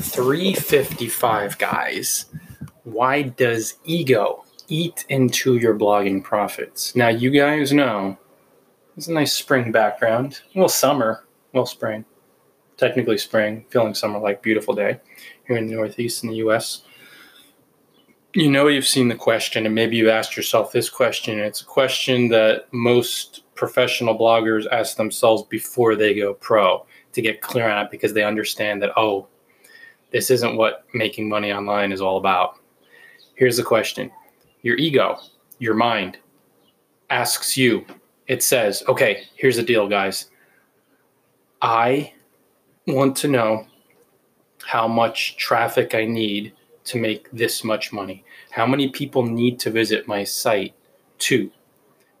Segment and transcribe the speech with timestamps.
[0.00, 2.26] 355 guys.
[2.84, 6.94] Why does ego eat into your blogging profits?
[6.96, 8.18] Now, you guys know
[8.96, 10.40] it's a nice spring background.
[10.54, 12.04] Well, summer, well, spring,
[12.76, 15.00] technically spring, feeling summer like beautiful day
[15.46, 16.82] here in the Northeast in the US.
[18.34, 21.38] You know, you've seen the question, and maybe you've asked yourself this question.
[21.38, 27.40] It's a question that most professional bloggers ask themselves before they go pro to get
[27.40, 29.26] clear on it because they understand that, oh,
[30.10, 32.56] this isn't what making money online is all about.
[33.34, 34.10] Here's the question
[34.62, 35.18] Your ego,
[35.58, 36.18] your mind,
[37.10, 37.84] asks you,
[38.26, 40.30] it says, okay, here's the deal, guys.
[41.60, 42.12] I
[42.86, 43.66] want to know
[44.64, 46.52] how much traffic I need
[46.84, 48.24] to make this much money.
[48.50, 50.74] How many people need to visit my site
[51.18, 51.50] to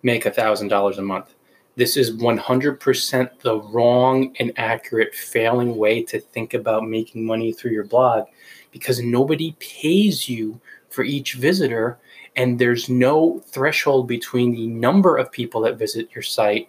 [0.02, 1.34] make a $1,000 a month?
[1.78, 7.70] This is 100% the wrong and accurate, failing way to think about making money through
[7.70, 8.24] your blog
[8.72, 12.00] because nobody pays you for each visitor.
[12.34, 16.68] And there's no threshold between the number of people that visit your site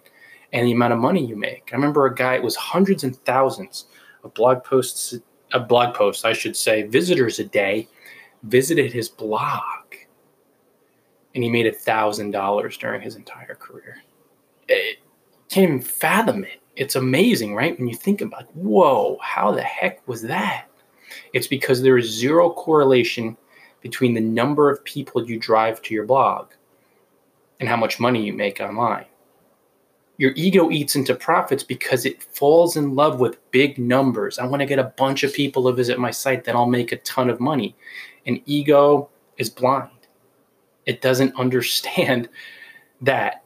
[0.52, 1.70] and the amount of money you make.
[1.72, 3.86] I remember a guy, it was hundreds and thousands
[4.22, 5.18] of blog posts,
[5.52, 7.88] a blog posts, I should say, visitors a day
[8.44, 9.60] visited his blog
[11.34, 14.04] and he made a thousand dollars during his entire career
[14.70, 14.98] it,
[15.48, 16.60] can't even fathom it.
[16.76, 17.76] It's amazing, right?
[17.78, 20.66] When you think about, whoa, how the heck was that?
[21.32, 23.36] It's because there is zero correlation
[23.82, 26.52] between the number of people you drive to your blog
[27.58, 29.06] and how much money you make online.
[30.18, 34.38] Your ego eats into profits because it falls in love with big numbers.
[34.38, 36.92] I want to get a bunch of people to visit my site, then I'll make
[36.92, 37.74] a ton of money.
[38.26, 39.90] And ego is blind.
[40.84, 42.28] It doesn't understand
[43.00, 43.44] that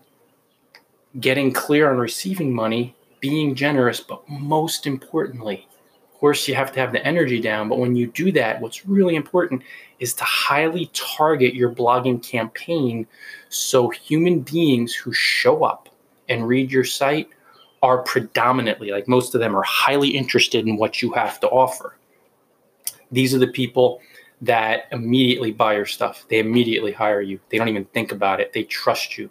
[1.21, 5.69] getting clear on receiving money, being generous, but most importantly,
[6.13, 7.69] of course, you have to have the energy down.
[7.69, 9.63] But when you do that, what's really important
[9.99, 13.07] is to highly target your blogging campaign
[13.49, 15.89] so human beings who show up
[16.29, 17.29] and read your site
[17.83, 21.99] are predominantly, like most of them, are highly interested in what you have to offer.
[23.13, 24.01] These are the people
[24.41, 26.25] that immediately buy your stuff.
[26.29, 27.39] They immediately hire you.
[27.51, 28.53] They don't even think about it.
[28.53, 29.31] They trust you.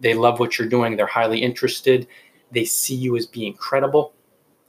[0.00, 0.96] They love what you're doing.
[0.96, 2.06] They're highly interested.
[2.50, 4.12] They see you as being credible,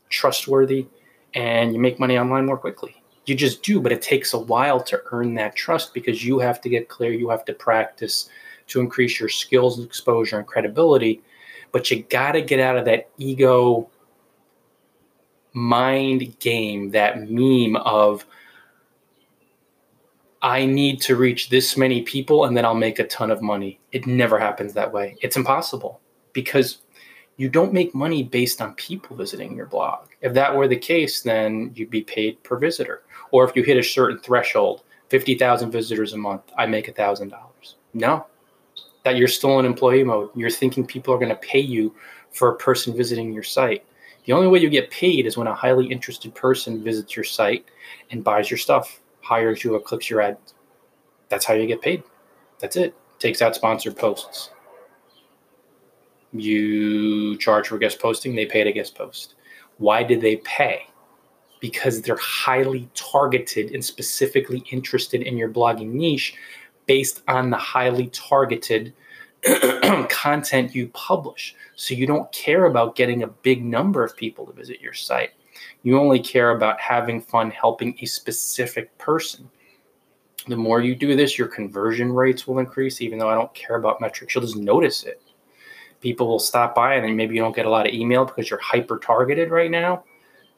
[0.09, 0.87] trustworthy,
[1.33, 2.95] and you make money online more quickly.
[3.25, 6.61] You just do, but it takes a while to earn that trust because you have
[6.61, 8.29] to get clear, you have to practice
[8.67, 11.21] to increase your skills, exposure, and credibility.
[11.71, 13.89] But you got to get out of that ego
[15.53, 18.25] mind game, that meme of,
[20.45, 23.79] I need to reach this many people and then I'll make a ton of money.
[23.91, 25.17] It never happens that way.
[25.23, 25.99] It's impossible
[26.33, 26.83] because
[27.37, 30.09] you don't make money based on people visiting your blog.
[30.21, 33.01] If that were the case, then you'd be paid per visitor.
[33.31, 37.33] Or if you hit a certain threshold, 50,000 visitors a month, I make $1,000.
[37.95, 38.27] No,
[39.03, 40.29] that you're still in employee mode.
[40.35, 41.95] You're thinking people are going to pay you
[42.29, 43.83] for a person visiting your site.
[44.25, 47.65] The only way you get paid is when a highly interested person visits your site
[48.11, 50.37] and buys your stuff hires you or clicks your ad.
[51.29, 52.03] That's how you get paid.
[52.59, 52.95] That's it.
[53.19, 54.51] Takes out sponsored posts.
[56.31, 59.35] You charge for guest posting, they pay to guest post.
[59.77, 60.87] Why did they pay?
[61.59, 66.35] Because they're highly targeted and specifically interested in your blogging niche
[66.85, 68.93] based on the highly targeted
[70.09, 71.55] content you publish.
[71.75, 75.31] So you don't care about getting a big number of people to visit your site.
[75.83, 79.49] You only care about having fun helping a specific person.
[80.47, 83.77] The more you do this, your conversion rates will increase, even though I don't care
[83.77, 84.35] about metrics.
[84.35, 85.21] You'll just notice it.
[86.01, 88.49] People will stop by, and then maybe you don't get a lot of email because
[88.49, 90.03] you're hyper targeted right now,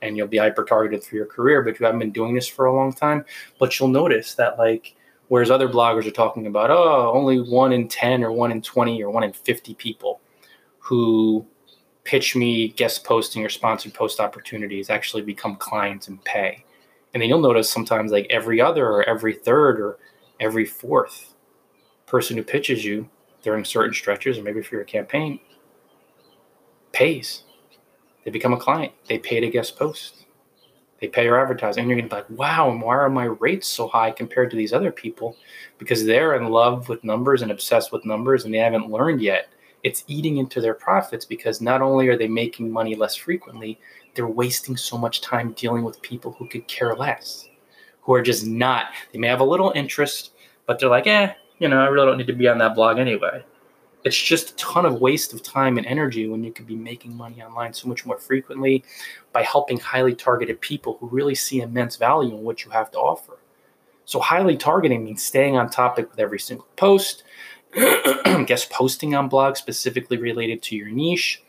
[0.01, 2.65] and you'll be hyper targeted for your career, but you haven't been doing this for
[2.65, 3.23] a long time.
[3.59, 4.96] But you'll notice that, like,
[5.27, 9.01] whereas other bloggers are talking about, oh, only one in 10 or one in 20
[9.03, 10.21] or one in 50 people
[10.79, 11.45] who
[12.03, 16.63] pitch me guest posting or sponsored post opportunities actually become clients and pay.
[17.13, 19.97] And then you'll notice sometimes like every other or every third or
[20.39, 21.33] every fourth
[22.05, 23.09] person who pitches you
[23.41, 25.39] during certain stretches or maybe for your campaign
[26.93, 27.43] pays.
[28.23, 28.93] They become a client.
[29.07, 30.25] They pay to guest post.
[30.99, 31.81] They pay your advertising.
[31.81, 34.49] And you're going to be like, wow, and why are my rates so high compared
[34.51, 35.37] to these other people?
[35.77, 39.49] Because they're in love with numbers and obsessed with numbers and they haven't learned yet
[39.83, 43.79] it's eating into their profits because not only are they making money less frequently,
[44.13, 47.47] they're wasting so much time dealing with people who could care less,
[48.01, 50.31] who are just not, they may have a little interest,
[50.65, 52.97] but they're like, eh, you know, I really don't need to be on that blog
[52.97, 53.43] anyway.
[54.07, 57.15] It's just a ton of waste of time and energy when you could be making
[57.15, 58.83] money online so much more frequently
[59.33, 62.97] by helping highly targeted people who really see immense value in what you have to
[62.97, 63.37] offer.
[64.05, 67.23] So, highly targeting means staying on topic with every single post,
[67.73, 71.43] guest posting on blogs specifically related to your niche,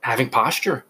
[0.00, 0.86] having posture,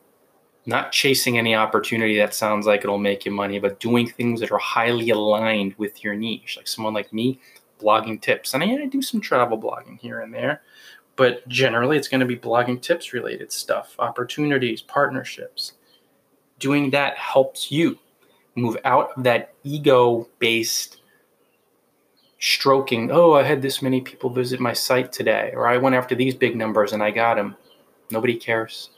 [0.67, 4.53] not chasing any opportunity that sounds like it'll make you money, but doing things that
[4.53, 6.57] are highly aligned with your niche.
[6.57, 7.41] Like someone like me,
[7.81, 8.55] blogging tips.
[8.55, 10.63] And I, I do some travel blogging here and there,
[11.17, 15.73] but generally it's going to be blogging tips related stuff, opportunities, partnerships.
[16.59, 17.99] Doing that helps you
[18.55, 21.01] move out of that ego based
[22.39, 23.11] stroking.
[23.11, 26.35] Oh, I had this many people visit my site today, or I went after these
[26.35, 27.57] big numbers and I got them.
[28.11, 28.91] Nobody cares.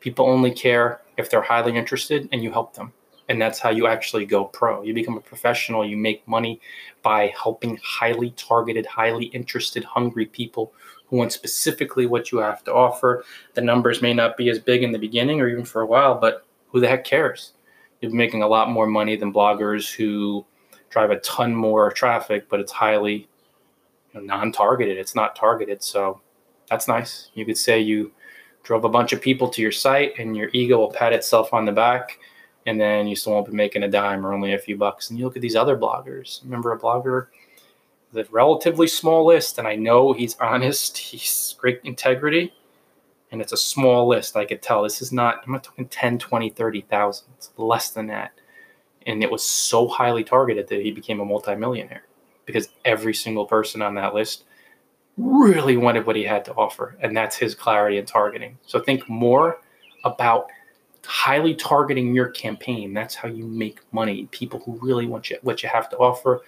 [0.00, 2.92] People only care if they're highly interested and you help them.
[3.28, 4.82] And that's how you actually go pro.
[4.82, 5.84] You become a professional.
[5.84, 6.60] You make money
[7.02, 10.72] by helping highly targeted, highly interested, hungry people
[11.06, 13.24] who want specifically what you have to offer.
[13.54, 16.18] The numbers may not be as big in the beginning or even for a while,
[16.18, 17.52] but who the heck cares?
[18.00, 20.44] You're making a lot more money than bloggers who
[20.90, 23.28] drive a ton more traffic, but it's highly
[24.14, 24.96] you know, non-targeted.
[24.96, 26.20] It's not targeted, so
[26.68, 27.30] that's nice.
[27.34, 28.12] You could say you
[28.62, 31.64] drove a bunch of people to your site, and your ego will pat itself on
[31.64, 32.18] the back
[32.68, 35.10] and then you still won't be making a dime or only a few bucks.
[35.10, 36.42] And you look at these other bloggers.
[36.44, 37.28] Remember a blogger
[38.16, 42.52] a relatively small list, and I know he's honest, he's great integrity,
[43.30, 44.36] and it's a small list.
[44.36, 47.26] I could tell this is not, I'm not talking 10, 20, 30,000.
[47.36, 48.32] It's less than that.
[49.06, 52.04] And it was so highly targeted that he became a multimillionaire
[52.44, 54.44] because every single person on that list
[55.16, 56.96] really wanted what he had to offer.
[57.00, 58.58] And that's his clarity and targeting.
[58.66, 59.60] So think more
[60.04, 60.48] about
[61.08, 62.92] highly targeting your campaign.
[62.92, 64.28] That's how you make money.
[64.30, 66.42] People who really want you, what you have to offer.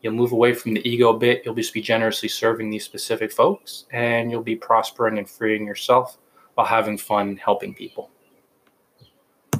[0.00, 1.42] You'll move away from the ego a bit.
[1.44, 6.18] You'll just be generously serving these specific folks, and you'll be prospering and freeing yourself
[6.54, 8.10] while having fun helping people.